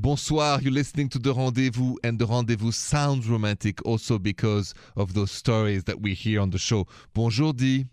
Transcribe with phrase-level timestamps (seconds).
[0.00, 5.32] Bonsoir, you're listening to The Rendezvous, and The Rendezvous sounds romantic also because of those
[5.32, 6.86] stories that we hear on the show.
[7.14, 7.84] Bonjour, Di.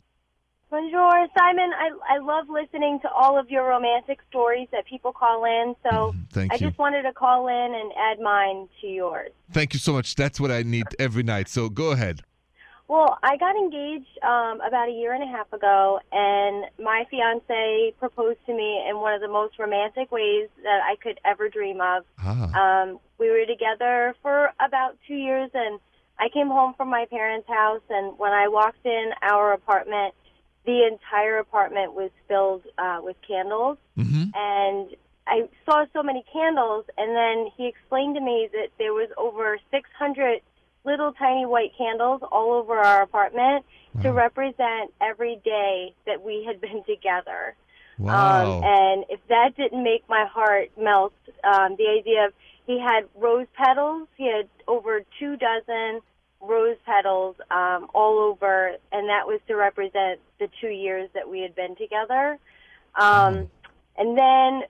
[0.69, 1.71] Bonjour, Simon.
[1.73, 5.73] I, I love listening to all of your romantic stories that people call in.
[5.81, 6.67] So Mm, Thank I you.
[6.67, 9.31] just wanted to call in and add mine to yours.
[9.51, 10.13] Thank you so much.
[10.13, 11.47] That's what I need every night.
[11.49, 12.21] So go ahead.
[12.87, 17.93] Well, I got engaged um, about a year and a half ago, and my fiance
[17.99, 21.81] proposed to me in one of the most romantic ways that I could ever dream
[21.81, 22.05] of.
[22.19, 25.79] Ah, Um, we were together for about two years, and
[26.19, 30.13] I came home from my parents' house, and when I walked in our apartment,
[30.65, 34.95] the entire apartment was filled uh, with candles, hmm and
[35.27, 39.57] I saw so many candles, and then he explained to me that there was over
[39.71, 40.41] 600
[40.85, 43.65] little tiny white candles all over our apartment
[44.01, 47.55] to represent every day that we had been together.
[47.97, 48.57] wow.
[48.57, 52.33] Um, and if that didn't make my heart melt, um, the idea of
[52.67, 56.01] he had rose petals, he had over two dozen
[56.41, 61.41] rose petals um, all over, and that was to represent the two years that we
[61.41, 62.37] had been together.
[62.99, 63.49] Um,
[63.97, 64.63] and then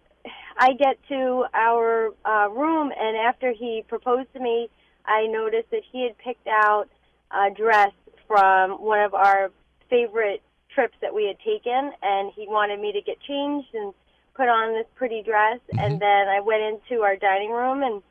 [0.57, 4.69] I get to our uh, room, and after he proposed to me,
[5.07, 6.85] I noticed that he had picked out
[7.31, 7.91] a dress
[8.27, 9.51] from one of our
[9.89, 10.41] favorite
[10.73, 13.93] trips that we had taken, and he wanted me to get changed and
[14.35, 15.59] put on this pretty dress.
[15.73, 15.79] Mm-hmm.
[15.79, 18.01] And then I went into our dining room, and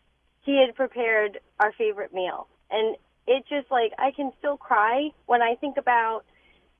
[0.42, 2.48] he had prepared our favorite meal.
[2.70, 6.24] And it just like I can still cry when I think about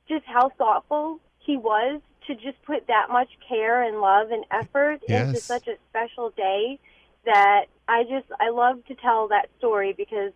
[0.08, 5.02] just how thoughtful he was to just put that much care and love and effort
[5.08, 6.78] into such a special day
[7.24, 10.32] that I just I love to tell that story because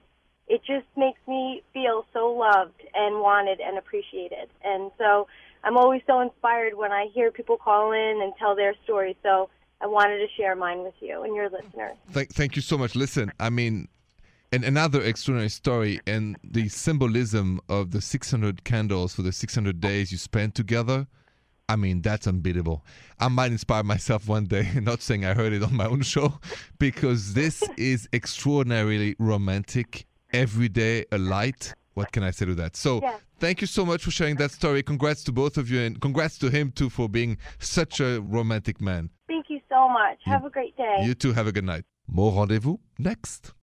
[0.48, 4.48] it just makes me feel so loved and wanted and appreciated.
[4.64, 5.26] And so
[5.64, 9.16] I'm always so inspired when I hear people call in and tell their story.
[9.22, 11.96] So I wanted to share mine with you and your listeners.
[12.10, 12.94] Thank, thank you so much.
[12.96, 13.88] Listen, I mean,
[14.50, 20.10] and another extraordinary story and the symbolism of the 600 candles for the 600 days
[20.10, 21.06] you spent together.
[21.68, 22.84] I mean, that's unbeatable.
[23.20, 26.38] I might inspire myself one day, not saying I heard it on my own show,
[26.78, 30.06] because this is extraordinarily romantic.
[30.32, 31.74] Every day, a light.
[31.94, 32.76] What can I say to that?
[32.76, 33.16] So, Yeah.
[33.38, 34.82] thank you so much for sharing that story.
[34.82, 38.80] Congrats to both of you, and congrats to him too for being such a romantic
[38.80, 39.08] man.
[39.26, 40.18] Thank you so much.
[40.24, 40.96] Have a great day.
[41.02, 41.84] You too have a good night.
[42.06, 43.52] More rendezvous next.